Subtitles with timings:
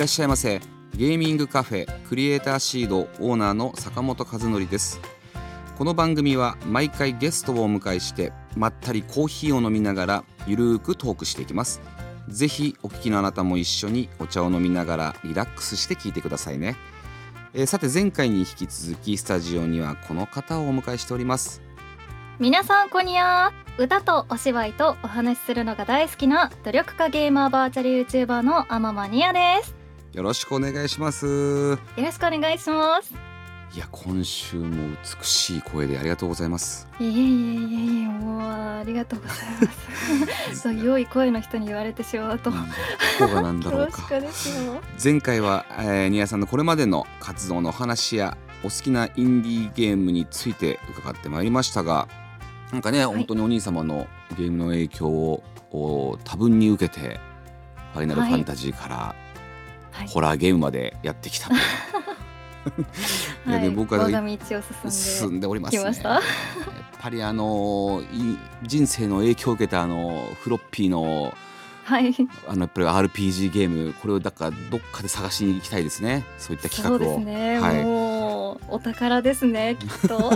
[0.00, 0.62] らっしゃいませ。
[0.96, 4.98] ゲーミングカフェクリエイターシードオーナーの坂本和則です。
[5.76, 11.82] この番組は毎回ゲストをお迎えしてまったりコーヒーを飲みながらゆるーくトークしていきます。
[12.28, 16.76] ぜひお聞きのあなたも一緒にお茶を飲みながらリラックスして聞いてくださいね、
[17.52, 21.60] えーさて前回に引き続きスタジオにはこの方をお迎えしております。
[22.38, 29.79] 皆さんこんにゃー歌とお芝居とお話しするのが大好きな努力家ゲーマーバーチャル YouTuber のアママニアです。
[30.12, 31.26] よろしくお願いします。
[31.26, 33.14] よろしくお願いします。
[33.72, 36.88] いや今週も美しい声でありがとうございます。
[36.98, 40.58] いえいえいえいえもうありがとうございます。
[40.62, 42.50] そう良い声の人に言われてしまうと。
[42.50, 42.56] ど
[43.28, 44.02] こがなんだろうか。
[44.02, 44.64] 恐縮です。
[44.64, 52.08] よ前回は、えー、ニアさんのこれまでの活動のお話やお好きなインディーゲームについて伺ってまいりましたが
[52.72, 57.20] なんかね、本当にお兄様のゲームの影響をお多分に受けて
[57.92, 59.19] ファイナルファンタジーから、はい
[60.08, 61.58] ホラーゲームまでやってきたと、 い
[63.46, 63.62] やはい。
[63.62, 65.82] で僕は進ん進でおりますね。
[65.82, 66.22] やっ
[67.00, 71.32] ぱりあのい人生の影響を受けたあのフロッピーの
[71.84, 72.14] はい。
[72.46, 76.24] あのやっぱり RPG ゲームこれをだからどっかで探しに行きたいですね。
[76.38, 78.09] そういった企そう画をですね、はい
[78.68, 80.30] お宝ですね きっと。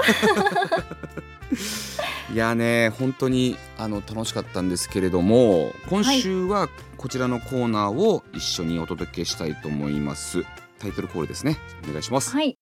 [2.32, 10.44] いやね本当にあの楽しかったんですけれども今週はこちらのコーナーを一緒にお届けしたいと思います。
[10.78, 11.58] タイトルコールですね。
[11.88, 12.58] お願いします、はい。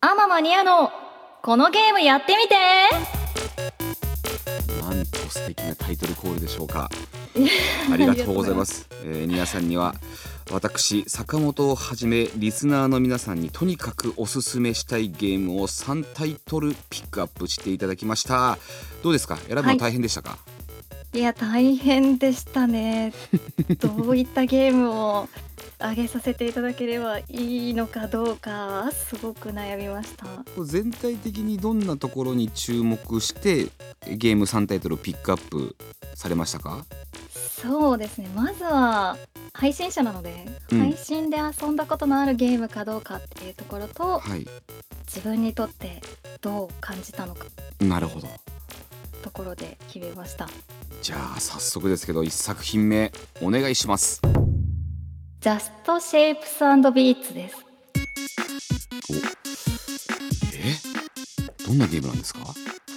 [0.00, 0.90] アママニアの
[1.42, 2.54] このゲームやってみて。
[4.80, 6.90] なんと素敵なタイトルコールでしょうか。
[7.90, 8.88] あありがとうございます。
[9.02, 9.94] えー、皆さんには
[10.52, 18.58] 私坂本をはじめリスナーの皆さんにとにかくおすすめしたいゲームを3タイトルピックアップしていただきました。
[19.02, 19.36] どうですか？
[19.36, 20.38] 選ぶの大変でしたか？
[20.53, 20.53] い
[21.20, 23.12] や大変でしたね
[23.80, 25.28] どういったゲームを
[25.80, 30.26] 上げさせていただければいいのかどうかすごく悩みました
[30.64, 33.66] 全体的にどんなところに注目して
[34.16, 35.76] ゲーム3タイトルをピックアップ
[36.14, 36.84] されましたか？
[37.60, 39.16] そうですねまずは
[39.54, 44.46] 配信者なので、うん配信で遊んだことのあるゲームかどうかっていうところとはい。
[45.06, 46.02] 自分にとって
[46.40, 47.46] どう感じたのか
[47.80, 48.28] なるほど。
[49.24, 50.46] ところで決めました
[51.00, 54.20] じゃあ早速ですけど一作品目お願いします。
[55.40, 57.56] Just Shapes and Beats です
[60.54, 61.66] え？
[61.66, 62.40] どんなゲームなんですか？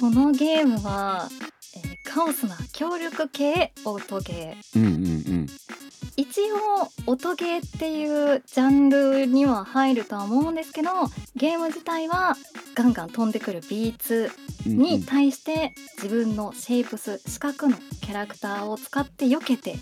[0.01, 1.29] このゲームは、
[1.75, 5.16] えーカオスな協力系音ゲーうんうんうん。
[6.37, 10.89] 一応音ゲーっていうジャンルには入るとは思うんですけど
[11.35, 12.35] ゲーム自体は
[12.75, 14.29] ガンガン飛んでくるビーツ
[14.67, 19.77] に対して自分のシェイプス四角のキャラクターを使って避けて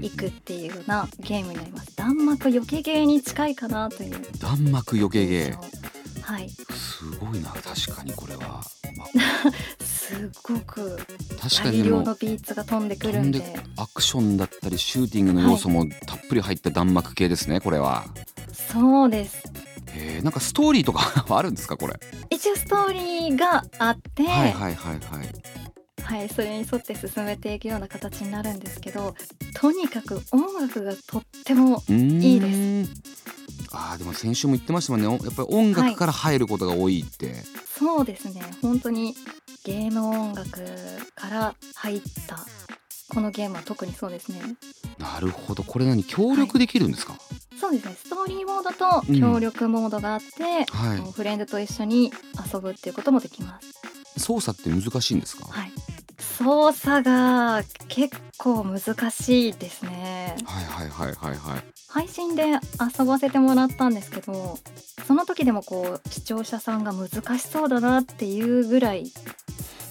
[0.00, 1.94] いくっていうようなゲームになります。
[1.94, 4.16] 弾幕避けゲーに近いかなという。
[4.40, 5.93] 弾幕よけゲー。
[6.24, 6.48] はい。
[6.48, 8.62] すごいな確かにこれは、
[8.96, 9.06] ま
[9.84, 10.98] すごく。
[11.38, 18.06] あ、確かに大量のビーツが飛んでくる飛んでアクションだったりシューティングの要素もたっぷり入った弾幕系ですねこれは。
[18.72, 19.42] そうです。
[19.96, 21.94] えー、なんかストーリーとかはあるんですかこれ？
[22.30, 25.54] 一応ストーリーがあって、はいはいはいはい。
[26.02, 29.14] はい、それに沿って進めていくような形になるんですけど
[29.54, 33.23] とにかく音楽がとってもいいです。
[33.76, 35.08] ああでも先週も言ってましたもんね。
[35.08, 37.42] おやっぱり音楽から入ることが多いって。
[37.78, 38.40] そうですね。
[38.62, 39.14] 本当に
[39.64, 40.50] ゲーム音楽
[41.14, 42.38] から入った
[43.08, 44.40] このゲームは特にそうですね。
[44.98, 45.64] なるほど。
[45.64, 47.16] これ何協力できるんですか？
[47.60, 47.96] そうですね。
[47.96, 51.00] ストーリーモードと協力モードがあって、はい。
[51.00, 52.12] もうフレンドと一緒に
[52.52, 54.20] 遊ぶっていうこともできます。
[54.20, 55.46] 操作って難しいんですか？
[55.46, 55.72] はい
[56.24, 60.36] 操作が結構難しいですね。
[60.44, 61.62] はいはいはいはいはい。
[61.88, 64.58] 配信で遊ばせてもらったんですけど
[65.06, 69.04] その時でもこう視聴者さんが難しそうだなっていうぐらい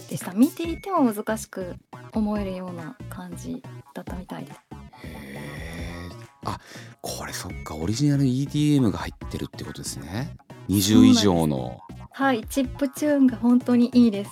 [0.09, 0.33] でした。
[0.33, 1.75] 見ていても難しく
[2.13, 3.63] 思えるような感じ
[3.93, 4.51] だったみたいで。
[4.51, 4.59] す
[5.03, 6.49] へー。
[6.49, 6.59] あ
[7.01, 7.75] これそっか。
[7.75, 10.35] オリジナル EDM が入ってるってことですね。
[10.69, 11.79] 20以上の
[12.15, 14.31] はいチップチューンが本当にいいです。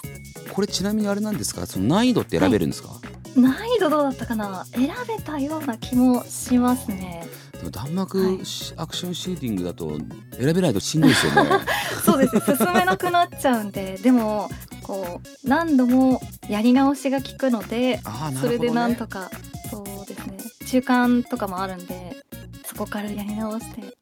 [0.54, 1.66] これちなみにあれなんですか？
[1.66, 2.89] その難易度って選べるんですか、
[3.36, 4.66] 難易度どうだったかな？
[4.66, 7.28] 選べたような気もしますね。
[7.54, 9.98] でも弾幕しアクションシューティングだと
[10.39, 11.50] 選べないとしんどいですよね。
[12.06, 12.42] そうですね。
[12.57, 13.98] 進めなくなっちゃうんで。
[14.01, 14.50] でも
[14.83, 18.01] こう何度もやり直しが効くのでね、
[18.39, 19.31] それでなんとか
[19.72, 20.38] そうですね。
[20.68, 22.16] 中間とかもあるんで
[22.66, 23.98] そこからやり直して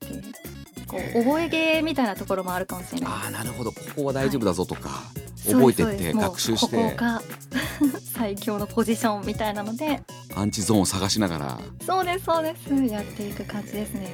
[0.90, 3.10] こう覚えゲーみたいなところもあるかもしれない。
[3.12, 3.72] ああなるほど。
[3.72, 5.04] ここは大丈夫だぞとか、
[5.36, 6.76] そう覚えてって学習して。
[6.76, 7.22] ここが
[8.14, 10.02] 最強のポジションみたいなので。
[10.36, 11.60] アンチゾーンを探しながら。
[11.86, 12.74] そうですそうです。
[12.92, 14.12] やっていく感じですね。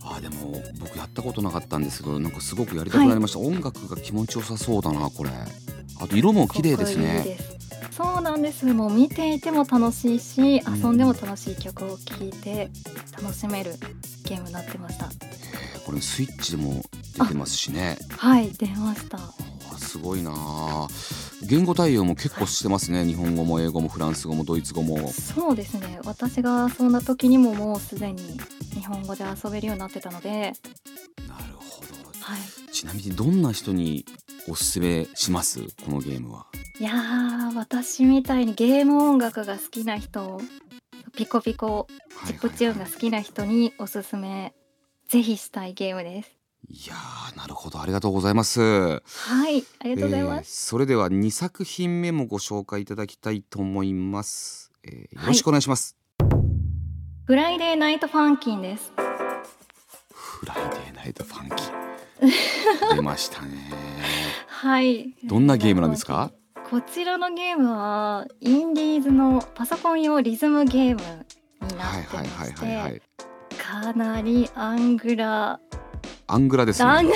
[0.00, 5.30] あーでも僕やったことなかったんですけどなんかすごくやりたくなりました、音楽が気持ちよさそうだなこれ。
[6.00, 7.22] あと色も綺麗ですね。
[7.24, 7.58] です。
[7.90, 8.64] そうなんです。
[8.66, 12.70] もう見ていても楽しいしうん遊んでも楽しい曲を聴いて
[13.20, 13.74] 楽しめる
[14.24, 15.10] ゲームになってました。
[15.10, 15.47] えー
[15.88, 16.82] これスイッチでも
[17.18, 17.96] 出てますしね。
[18.10, 19.18] はい出ました。
[19.78, 20.86] すごいなあ
[21.42, 23.06] 言語対応も結構してますね。
[23.06, 25.10] 日本語も英語もフランス語もドイツ語も。
[25.10, 25.98] そうですね。
[26.04, 28.38] 私が遊んだ時にももうすでに
[28.74, 30.52] 日本語で遊べるようになってたので。
[31.26, 31.86] なるほど。
[32.20, 32.70] はい。
[32.70, 34.04] ちなみにどんな人に
[34.46, 35.60] おすすめします？
[35.86, 36.48] このゲームは。
[36.78, 40.38] いやー私みたいにゲーム音楽が好きな人
[41.16, 41.86] ピコピコ
[42.26, 44.52] チップチューンが好きな人におすすめ
[45.08, 46.30] ぜひしたいゲームです。
[46.68, 47.80] いやーなるほど。
[47.80, 48.60] ありがとうございます。
[48.60, 48.98] は
[49.48, 55.96] いありがとうございます、えーそれでは2作品目もご紹介いただきたいと思います、えーよろしくお願いします、
[57.26, 58.92] Friday Night Funkin' です。
[60.12, 63.72] Friday Night Funkin' 出ましたね。
[64.48, 65.14] はい。
[65.24, 66.32] どんなゲームなんですか？
[66.68, 71.26] こちらのゲームはインディーズのパソコン用リズムゲーム
[71.66, 72.92] になはいってまはいはいしはいはい。
[72.94, 73.02] て
[73.68, 75.60] かなりアングラ。
[76.26, 77.12] アングラですね。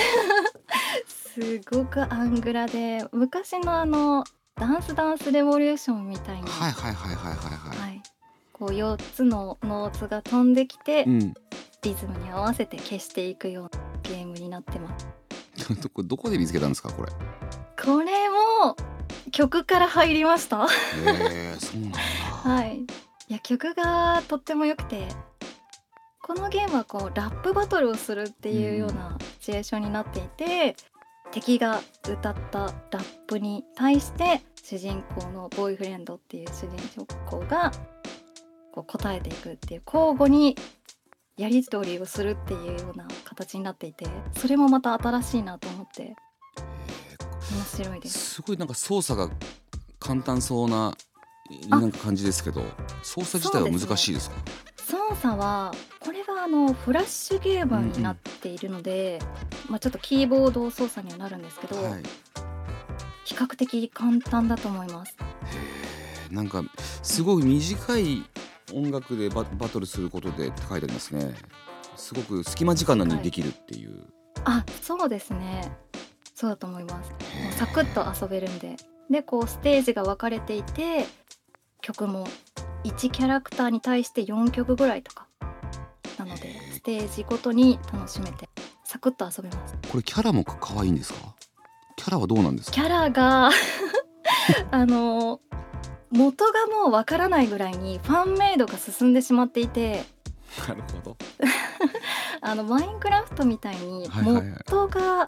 [1.07, 4.23] すごくアングラで昔のあの
[4.55, 8.03] ダンスダンスレボリューションみたいに、はいはいはいはいはいはい、はい。
[8.51, 11.33] こう4つのノーツが飛んできて、うん。
[11.81, 15.07] リズムに合わせて消していくようなゲームになってます。
[15.81, 17.11] ど こどこで見つけたんですかこれ？
[17.83, 18.77] これも
[19.31, 20.65] 曲から入りました。
[20.69, 20.69] へ
[21.07, 22.77] えそうなんだ、はい。
[22.77, 25.07] いや曲がとっても良くて
[26.25, 30.77] このゲームはこうラップバトルをするっていうようなシチュエーションになっていて、
[31.31, 37.73] 敵が歌ったラップに対して主人公のボーイフレンドっていう主人公が
[38.71, 40.55] こう答えていくっていう交互に
[41.35, 44.05] やり取りをするっていうような形になっていて
[44.37, 46.15] それもまた新しいなと思って
[47.51, 48.35] 面白いです。
[48.35, 49.33] すごいなんか操作が
[49.99, 50.95] 簡単そうな
[51.69, 52.61] あなんか感じですけど
[53.01, 54.35] 操作自体は難しいですか？
[54.77, 55.73] 操作は
[56.43, 59.19] あのフラッシュゲームになっているので、
[59.69, 62.03] まあ、ちょっとキーボード操作にはなるんですけど、はい。
[63.23, 65.13] 比較的簡単だと思います。
[65.13, 65.23] へ
[66.29, 66.61] えなんか
[67.01, 68.23] すごい短い
[68.73, 71.33] 音楽でババトルすることでって書いてありますね。
[71.95, 74.03] すごく隙間時間なのにできるっていう、
[74.43, 75.71] あそうですね。
[76.35, 77.09] そうだと思います。
[77.11, 77.17] も
[77.51, 78.75] うサクッと遊べるんで。
[79.09, 81.05] でこうステージが分かれていて
[81.81, 82.27] 曲も
[82.83, 85.27] 1キャラクターに対して4曲ぐらいとか
[86.25, 88.49] なのでステージごとに楽しめて
[88.83, 89.75] サクッと遊べます。
[89.89, 91.35] これキャラも可愛いんですか？
[91.95, 92.75] キャラはどうなんですか？
[92.75, 93.49] キャラが
[94.71, 95.39] あの
[96.11, 100.03] 元がもうわからないぐらいにファンメイドが進んでしまっていて。
[100.67, 101.17] なるほど。
[102.41, 105.25] あのマインクラフトみたいに元が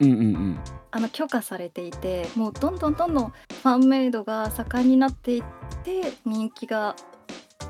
[1.12, 5.44] 許可されていてもうどんどんどんどんファンメイドが盛んになっていっ
[5.84, 6.96] て人気が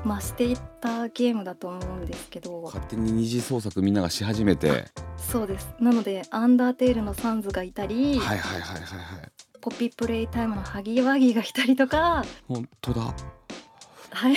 [0.04, 2.62] 増していったゲームだと思うんですけど。
[2.64, 4.86] 勝手に二次創作みんながし始めて。
[5.16, 5.74] そうです。
[5.80, 9.32] なのでアンダーテールのサンズがいたり、はいはいはいはいはい。
[9.60, 13.14] ポピプレイタイムのハギワギがいたりとか、本当だ。
[14.10, 14.36] はい、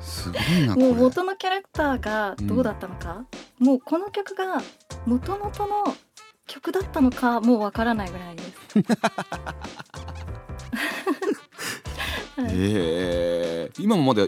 [0.00, 3.24] すごいなもう元のキャラクターがどうだったのか、
[3.58, 4.60] もうこの曲が
[5.06, 5.96] 元々の
[6.46, 8.50] 曲だったのかもうわからないぐらいです。
[12.40, 12.50] はい。
[12.50, 12.54] へ
[13.66, 14.26] え今もまだ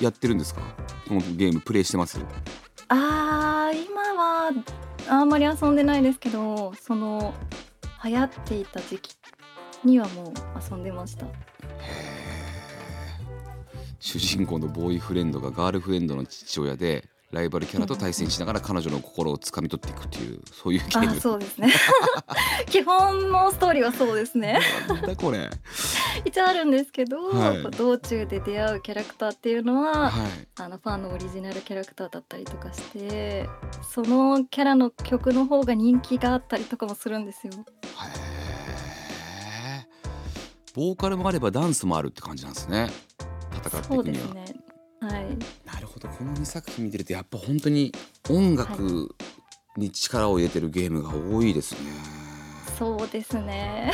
[0.00, 0.60] やってるんですか？
[1.08, 2.20] このゲームプレイしてます？
[2.88, 4.52] あー今は
[5.08, 7.34] あんまり遊んでないですけどその
[8.04, 9.16] 流行っていた時期
[9.84, 10.32] にはもう
[10.70, 11.26] 遊んでました。
[14.00, 21.70] 主人公のボーイフレンドがガールフレンドの父親でライバルキャラと対戦しながら彼女の心をつかみ取っていくっていうそういうゲーあムそうですね。
[22.66, 24.60] 基本のストーリーはそうですね。
[25.18, 25.50] これ。
[26.24, 27.62] 一応あるんですけど、はい。
[27.76, 30.48] 道中で出会うキャラクターっていうのは、はい。
[30.58, 33.46] あのファンのオリジナルキャラクターだったりとかして
[33.92, 37.52] そのキャラの曲の方が人気があったりとかもするんですよ。
[40.74, 42.88] ボーカルもあればダンスもあるって感じなんですね。
[43.52, 44.67] 戦っていそうくには、ですね。
[45.00, 45.38] はい。
[45.64, 46.08] なるほど。
[46.08, 47.92] この2作品見てるとやっぱ本当に
[48.30, 49.14] 音楽
[49.76, 51.78] に力を入れてるゲームが多いですね。
[52.78, 53.92] そうですね。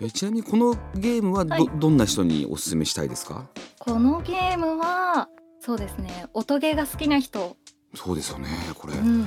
[0.00, 1.68] えちなみにこのゲームはど,、はい。
[1.78, 3.48] どんな人にお勧めしたいですか？
[3.78, 5.28] このゲームは
[5.60, 6.26] そうですね。
[6.34, 7.56] 音ゲーが好きな人、
[7.94, 9.26] そうですよねこれ、うん、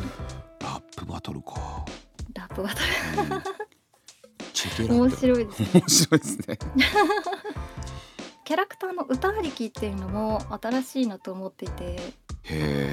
[0.60, 1.86] ラップバトルか、
[2.34, 2.75] ラップバト
[3.24, 3.30] ル。
[3.30, 3.42] ラっ
[4.88, 5.68] て面白いですね。
[5.74, 6.58] 面白いですね
[8.53, 11.98] キャラクターの歌ありきっていうのも新しいなと思っていて、へ
[12.43, 12.91] え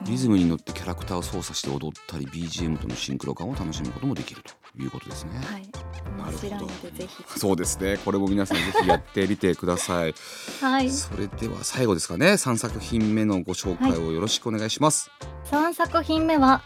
[0.00, 5.68] リズムに乗ってキャラクターを操作して踊ったり BGM とのシンクロ感を楽しむこともできるということですね、はい、
[6.16, 6.56] なるほど。
[6.56, 7.38] 面白いのでぜひ。
[7.38, 7.98] そうですね。
[8.02, 10.14] これも皆さんぜひやってみてください。
[10.62, 10.90] はい。
[10.90, 12.28] それでは最後ですかね。
[12.28, 15.10] 3作品目のご紹介をよろしくお願いします、
[15.44, 16.62] 三作品目は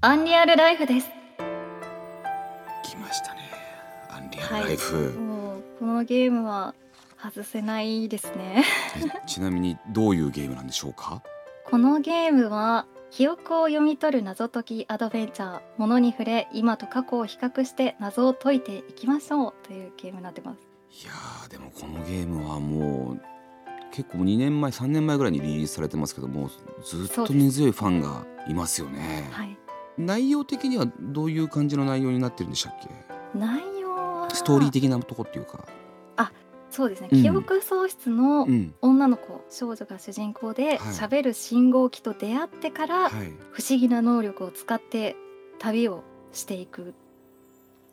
[0.00, 1.08] アンリアルライフです。
[2.84, 3.50] 来ましたね。
[4.08, 5.33] アンリアルライフ、もう
[5.84, 6.74] このゲームは
[7.22, 8.64] 外せないですね。
[8.96, 11.22] えちなみにどういうゲームなんでしょうか？
[11.68, 20.58] このゲームは記憶を読み取る謎解きアドベンチャーものに触れ今と過去を比較して謎を解いていきましょうというゲームになってます
[21.04, 23.20] いやーでもこのゲームはもう
[23.92, 26.48] 結構2年前3年前ぐらいにリリースされてますけども
[26.82, 29.54] ずっと根強いファンがいますよねはい
[29.98, 32.88] 内容的にはどういう感じの内容になってるんでしたっけ
[33.38, 33.62] 内
[34.34, 35.64] ストーリー的なとこっていうか。
[36.70, 37.22] そうですね、うん。
[37.22, 38.74] 記憶喪失のうん。
[38.80, 40.78] 女の子少女が主人公ではい。
[40.78, 43.32] 喋、る信号機と出会ってからはい。
[43.52, 45.14] 不思議な能力を使って
[45.60, 46.92] 旅をしていくっ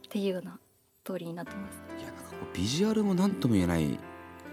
[0.10, 0.58] ていうような
[1.04, 1.80] ストーリーになってます。
[2.00, 4.00] いやなんかこうビジュアルも何とも言えない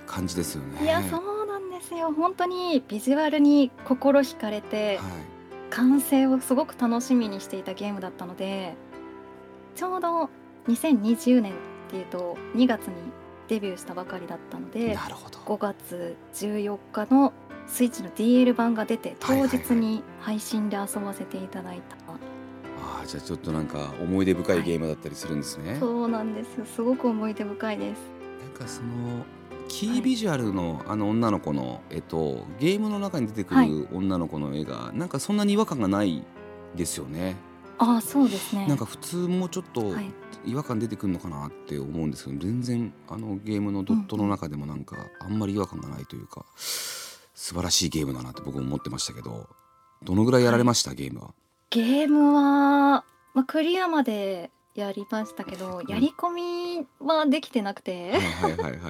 [0.06, 0.82] 感じですよね。
[0.82, 2.12] いやそうなんですよ。
[2.12, 5.06] 本当にビジュアルに心惹かれて、はい。
[5.70, 8.74] 完成をすごく楽しみにしていたゲームだったので
[9.74, 10.30] ちょうど
[10.66, 11.52] 2020年
[11.88, 12.94] っていうと2月に
[13.48, 15.38] デビューしたばかりだったのでなるほど。
[15.38, 17.32] 5月14日の
[17.66, 21.96] スイッチの DL 版が出て当日に配信で遊ばせていただいた、
[22.82, 26.54] あーじゃあちょっとなんか思い出深いゲームだったりするんですね、そうなんです。
[26.56, 27.98] よすごく思い出深いです。
[28.42, 29.24] なんかその
[29.68, 36.24] キービジュアルのあの女の子の絵とゲームの中に出てくはいる女の子の絵がなんかそんなに違和感がない
[36.74, 37.36] ですよね。
[37.78, 38.66] ああそうですね。
[38.66, 40.12] なんか普通もうちょっとはい。
[40.46, 49.48] 違和感出てくるのかなって思うんですけど全然あのゲームのドットの中でもなんかあんまり違和感がないというか素晴らしいゲームだなって僕も思ってましたけど
[50.02, 51.34] どのぐらいやられました、ゲームは。
[51.70, 53.04] ゲームは、
[53.34, 58.80] まあ、クリアまでやりましたけどやり込みはできてなくて、はいはいはいはいはい。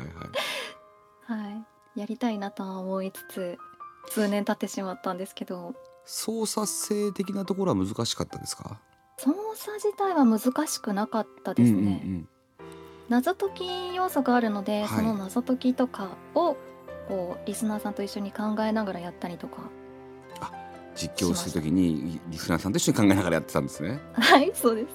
[1.24, 1.50] は
[1.94, 3.58] い、やりたいなとは思いつつ
[4.10, 5.74] 数年経ってしまったんですけど
[6.10, 8.80] 操作性的なところは難しかったですか？
[9.18, 12.28] 操作自体は難しくなかったですね、うんうんうん。
[13.10, 14.88] 謎解き要素があるので、はい。
[14.88, 16.56] その謎解きとかを
[17.08, 19.70] こうリスナーさんと一緒に考えながらやったりとか
[20.94, 24.00] 実況するときにリスナーさんと一緒に考えながらやってたんですね。
[24.14, 24.88] はいそうです。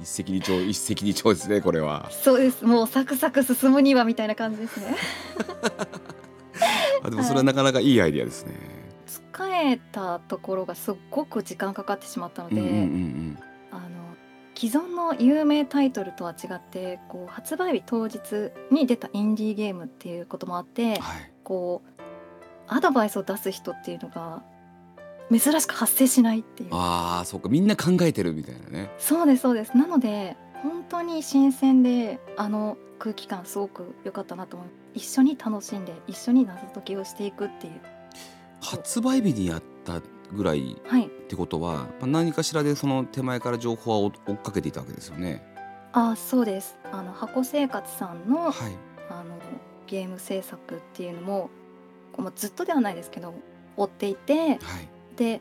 [0.22, 2.08] 一石二鳥一石二鳥ですねこれは。
[2.10, 2.64] そうです。
[2.64, 4.96] もうサクサク進むにはみたいな感じですね。
[7.04, 8.54] あでもそれはなかなかいいアイディアですね。
[8.54, 8.71] 使
[9.50, 13.38] えたところがすっごく時間かかってしまったので、うんうんうんうん。
[13.70, 13.88] あの
[14.54, 21.32] 既存の有名タイトルとは違ってこう発売日当日に出たインディーゲームっていうこともあってはい。
[21.44, 22.02] こう
[22.68, 24.42] アドバイスを出す人っていうのが
[25.30, 28.90] 珍しく発生しないっていうああそうかみんな考えてるみたいなね。
[28.98, 37.80] そうですそうですなので本当に新鮮であの空気感すごく良かったなと思い一緒に楽しんで一緒に謎解きをしていくっていう
[38.62, 40.00] 発売日にやった
[40.32, 45.42] ぐらいはいってことはまあ何かしらでその手前から情報は追追っかけていたわけですよね。
[45.92, 48.52] あそうですあの箱生活さんのはい。
[49.10, 49.36] あの
[49.86, 51.50] ゲーム制作っていうのも
[52.12, 53.34] こうまあずっとではないですけど
[53.76, 54.58] 追っていてはい。
[55.16, 55.40] で、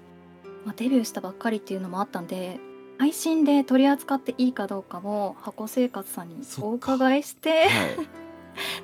[0.65, 2.59] まあ、デビューしたばっかりっていうのもあったんで
[2.97, 7.97] 配信で取り扱っていいかどうかも箱生活さんにお伺いしてはい。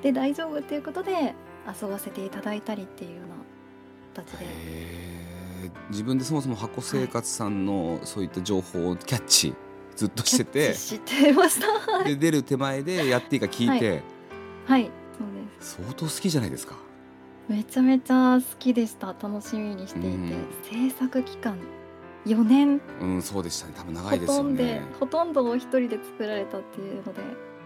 [0.02, 1.34] で大丈夫っていうことで
[1.80, 3.34] 遊ばせていただいたりっていうような
[4.22, 4.46] 形で、
[5.90, 9.54] 自分でそもそも箱生活さんのそういった情報をキャッチ
[9.96, 10.74] ずっとしてて。
[10.74, 11.66] 知ってました。
[11.92, 12.04] はい。
[12.04, 14.02] で出る手前でやっていいか聞いて、
[14.66, 14.84] はい。
[15.18, 15.26] そう
[15.58, 15.76] です。
[15.76, 16.76] 相当好きじゃないですか。
[17.48, 19.08] めちゃめちゃ好きでした。
[19.08, 20.28] 楽しみにしていて、うん。
[20.62, 21.56] 制作期間
[22.26, 22.80] 4年。
[23.00, 23.72] うんそうでしたね。
[23.76, 24.82] 多分長ほいですよとんどね。
[25.00, 27.20] ほとんどを一人で作られたっていうので、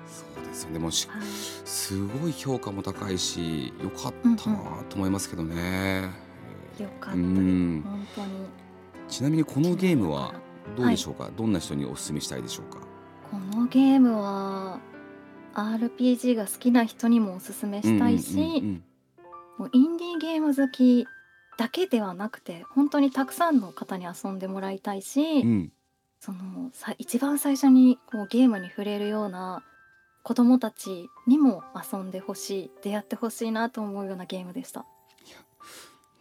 [0.07, 0.75] そうですよね。
[0.75, 1.23] でもしはい、
[1.65, 4.57] すごい評価も高いし良かったな
[4.89, 6.11] と思いますけどね。
[6.21, 6.22] う
[6.83, 8.29] よかった本当に
[9.09, 10.35] ちなみにこのゲームは
[10.77, 12.79] どうでしょうか、どんな人にお勧めしたいでしょうか？
[13.31, 14.81] このゲームは
[15.55, 18.81] RPG が好きな人にもおすすめしたいし、
[19.59, 21.07] もうインディーゲーム好き
[21.59, 25.73] だけではなくて本当にたくさんの方に遊んでもらいたいし、うん。
[26.21, 29.65] そのさ一番最初にこうゲームに触れるような
[30.23, 34.87] 子供たちにも遊んでほしい出会ってほしいなと思うようなゲームでした。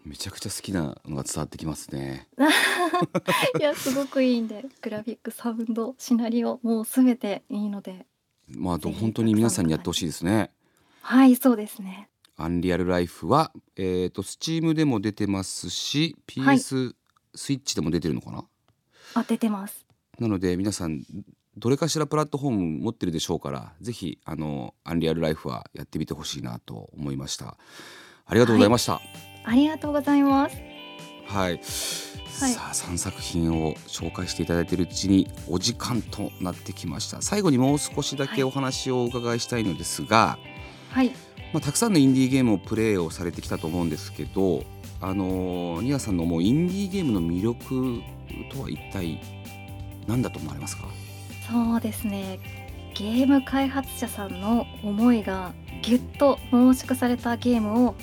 [0.03, 2.27] めちゃくちゃ好きなのが伝わってきますね。
[3.59, 8.07] いやすごくいいんでグラフィックサウンドシナリオもうすべていいので。
[8.47, 10.51] まあ本当に皆さんにやってほしいですね。
[11.01, 12.09] はいそうですね。
[12.37, 16.57] アンリアルライフはえっ、とスチームでも出てますしはい。
[16.57, 16.95] PS
[17.35, 18.43] スイッチでも出てるのかな、
[19.13, 19.85] あ出てます。
[20.19, 21.03] なので皆さん
[21.57, 27.57] どれかしらプラットフォーム持ってるでしょうからぜひあのアンリアルライフはやってみてほしいなと思いました。
[28.25, 29.01] ありがとうございました
[29.43, 30.57] ありがとうございます。
[31.25, 37.21] はい、さあ3作品を紹介していただいているうちにお時間となってきました。
[37.21, 40.37] 最後にもう少しだけお話をお伺いしたいのですが、
[40.89, 41.11] はい。
[41.53, 44.63] まあ、たくさんのインディーゲームをプレイをされてきたと思うんですけど
[45.01, 48.01] あのーニアさんの思うインディーゲームの魅力
[48.53, 49.19] とは一体
[50.07, 50.87] 何だと思われますか？
[51.51, 52.39] そうですね。
[52.93, 57.95] ゲーム開発者さんの思いがぎゅっと濃縮されたゲームを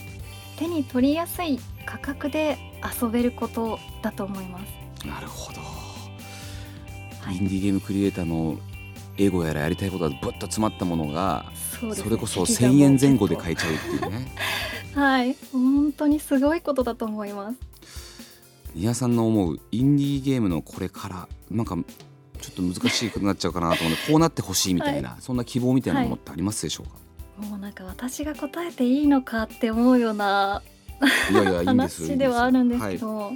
[0.58, 2.58] 手に取りやすい価格で
[3.00, 5.06] 遊べることだと思います。
[5.06, 7.36] なるほど、はい。
[7.36, 8.58] インディーゲームクリエイターの
[9.16, 11.46] 英語やらやりたいことがぶっと詰まったものが
[11.80, 11.94] そね。
[11.94, 14.34] それこそ劇場も1,000円前後で買えちゃうっていうね。
[14.94, 17.58] はい本当にすごいことだと思います。
[18.74, 21.76] ニアさんの思うインディーゲームのこれからなんか
[22.40, 26.98] ちょっと難しいことになっちゃうかなと思うのでこうなってほしいみたいな、そんな希望みたいなものってありますでしょうか、
[27.38, 30.62] もうなんか私が答えていいのかって思うような
[31.64, 33.32] 話ではあるんですけど、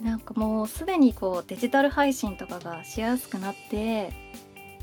[0.00, 4.12] なんかもうすでにこうデジタル配信とかがしやすくなって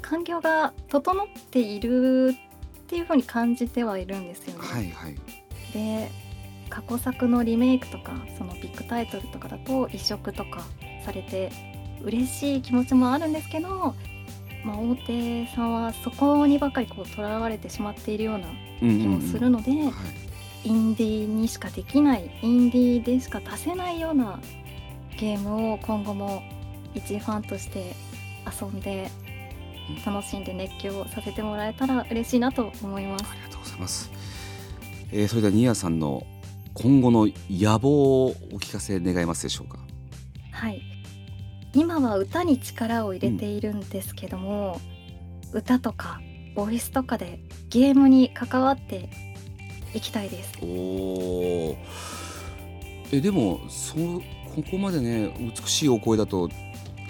[0.01, 4.61] 環境が整っているっていう風に感じてはいるんですよね。
[4.61, 5.15] はい、はいはい。
[5.73, 6.09] で
[6.69, 10.63] 過去作のリメイクとかそのビッグタイトルとかだと移植とか
[11.03, 11.51] されて
[12.01, 13.95] 嬉しい気持ちもあるんですけど、
[14.63, 18.47] まあ、大手さんはそこにばっかりこうとらわれてしまっているような
[18.81, 19.93] うんうん気もするので、はい。
[20.65, 24.41] インディーにしかできないインディーでしか出せないような
[25.17, 26.43] ゲームを今後も
[26.93, 27.95] 一ファンとして
[28.61, 29.09] 遊んで
[30.05, 33.25] 楽しんで熱狂させてもらえたら嬉しいなと思います。
[33.31, 34.11] ありがとうございます、
[35.13, 36.25] えーそれではニアさんの
[36.73, 39.79] 今後の野望をお聞かせ願えますでしょうか？
[40.51, 40.81] はい
[41.73, 44.79] 今は歌に力を入れているんですけども、
[45.53, 46.19] 歌とか
[46.55, 49.09] ボイスとかでゲームに関わって
[49.93, 50.53] いきたいです。
[50.61, 51.77] おお
[53.11, 54.21] えでもそう
[54.55, 56.49] ここまでね美しいお声だと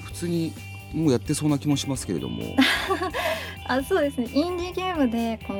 [0.04, 0.54] 普通に
[0.94, 2.44] もうやってそうな気もしますけれども。
[3.68, 4.28] あそうですね。
[4.34, 5.58] インディーゲームでこう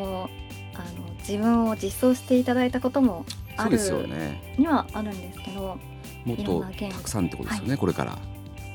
[0.76, 4.56] あの自分を実装していただいたこともあるそうですよね。
[4.58, 5.78] にはあるんですけど
[6.26, 8.18] もっとたくさんってことですよね、これから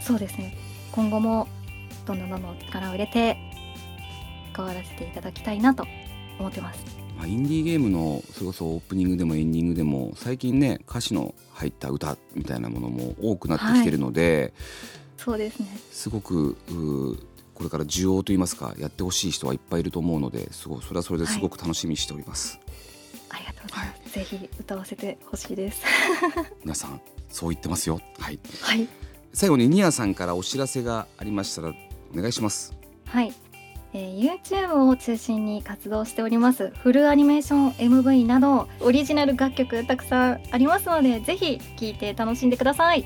[0.05, 0.57] そうですね。
[0.93, 1.49] 今後も
[2.05, 3.37] どんどんどんどん力を入れて
[4.53, 5.87] 関わらせていただきたいなと
[6.39, 6.81] 思ってます。
[7.17, 14.53] まあ、インディーゲームのそれこそオープニングでもエンディングでも最近ね歌詞の入った歌みたいなものも多くなってきてるので、
[15.17, 15.69] そうですね。
[15.91, 22.59] すごくうーこれから需要といいますかやってほしい人はいっぱいいると思うのですごいそれはそれですごく楽しみにしております、
[23.31, 25.83] ありがとうございます、ぜひ歌わせてほしいです。
[26.63, 28.01] 皆さんそう言ってますよ。
[28.19, 28.41] はい。
[28.61, 28.89] はい
[29.35, 31.75] 最後にニアさんからお知らせがありましたら
[32.15, 32.73] お願いします。
[33.07, 33.33] はい、
[33.93, 36.71] えー YouTube を中心に活動しております。
[36.83, 43.05] フルアニメーション MV などオリジナル楽曲たくさんありますのでぜひ聴いて楽しんでください。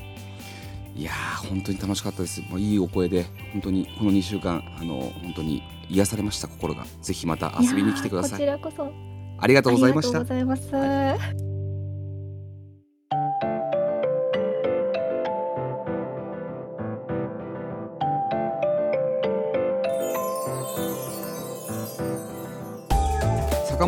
[0.95, 6.85] いやー本当に楽しかったです、まあ、いいお声で本当にこの2週間あの本当に癒されました心が。
[7.01, 8.31] ぜひまた遊びに来てください。
[8.31, 8.91] こちらこそ。
[9.39, 10.19] ありがとうございました。
[10.19, 11.48] ありがとうございます、坂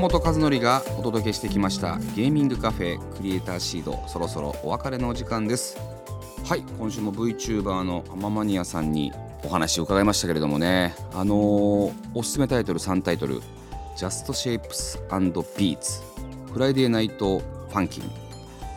[0.02, 5.78] 本和則がお届けしてきましたゲーミングカフェクリエイターシードそろそろお別れのお時間です。
[6.44, 9.12] はい今週も VTuber のアママニアさんに
[9.44, 10.96] お話を伺いましたけれどもね。
[11.14, 13.42] あのーおすすめタイトル3タイトル
[13.96, 16.02] Just Shapes and Beats
[16.52, 18.04] フライデーナイトファンキン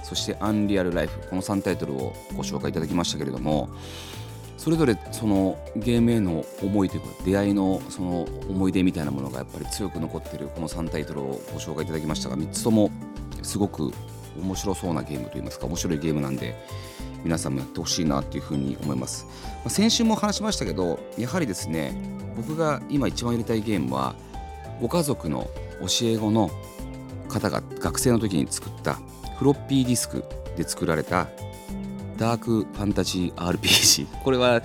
[0.02, 3.70] そしてアンリアルライフこの3タイトルをご紹介いただきましたけれども
[4.56, 12.90] それぞれそのゲームへの思いというか出会いのその思い出みたいなものがやっぱり強く残っているこの3タイトルをご紹介いただきましたが3つとも
[13.42, 13.92] すごく
[14.40, 16.54] 面白そうなゲームといいますか面白いゲームなんで
[17.24, 21.94] 皆さんもやってほしいなというふうに思います、まあ先週も話しましたけどやはりですね
[22.36, 24.14] 僕が今一番やりたいゲームは
[24.80, 25.48] ご家族の
[25.80, 26.50] 教え子の
[27.28, 28.94] 方が学生の時に作った
[29.38, 30.24] フロッピーディスク
[30.56, 31.28] で作られた
[32.16, 34.62] ダークファンタジー RPG これは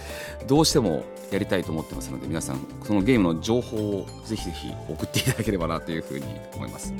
[0.48, 6.94] どうしてもやりたいと思ってますので皆さんそのゲームの情報をぜひぜひ送っていただければなというふうに思います。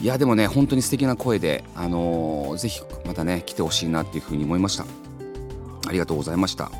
[0.00, 4.84] いやでもね本当に素敵な声であのー、ぜひまたね来てほしいなっていうふうに思いました。
[5.86, 6.70] ありがとうございました。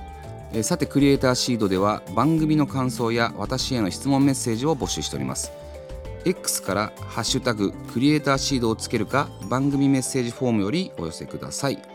[0.53, 5.53] えさてクリエイターシードでは番組の感想や私への質問メッセージを募集しております。
[6.25, 11.94] X から「ハッシュタグクリエイターシード」をつけるか番組メッセージフォームよりお寄せください。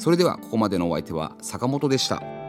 [0.00, 2.39] それではここまでのお相手は坂本でした。